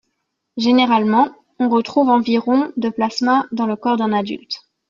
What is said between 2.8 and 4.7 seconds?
plasma dans le corps d'un adulte.